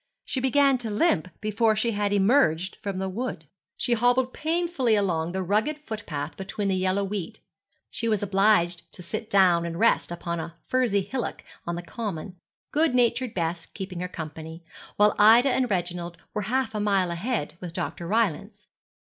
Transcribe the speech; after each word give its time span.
She 0.25 0.39
began 0.39 0.79
to 0.79 0.89
limp 0.89 1.27
before 1.41 1.75
she 1.75 1.91
had 1.91 2.11
emerged 2.11 2.75
from 2.81 2.97
the 2.97 3.07
wood. 3.07 3.45
She 3.77 3.93
hobbled 3.93 4.33
painfully 4.33 4.95
along 4.95 5.31
the 5.31 5.43
rugged 5.43 5.77
footpath 5.85 6.35
between 6.35 6.69
the 6.69 6.75
yellow 6.75 7.03
wheat. 7.03 7.39
She 7.91 8.07
was 8.07 8.23
obliged 8.23 8.91
to 8.93 9.03
sit 9.03 9.29
down 9.29 9.63
and 9.63 9.77
rest 9.77 10.09
upon 10.11 10.39
a 10.39 10.55
furzy 10.67 11.01
hillock 11.03 11.43
on 11.67 11.75
the 11.75 11.83
common, 11.83 12.35
good 12.71 12.95
natured 12.95 13.35
Bess 13.35 13.67
keeping 13.67 13.99
her 13.99 14.07
company, 14.07 14.63
while 14.95 15.13
Ida 15.19 15.49
and 15.49 15.69
Reginald 15.69 16.17
were 16.33 16.41
half 16.49 16.73
a 16.73 16.79
mile 16.79 17.11
ahead 17.11 17.53
with 17.59 17.71
Dr. 17.73 18.07
Rylance. 18.07 18.69